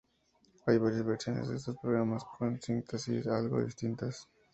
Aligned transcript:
Hay 0.65 0.79
varias 0.79 1.05
versiones 1.05 1.47
de 1.47 1.57
estos 1.57 1.75
programas, 1.79 2.23
con 2.39 2.59
sintaxis 2.59 3.27
algo 3.27 3.63
distintas. 3.63 4.27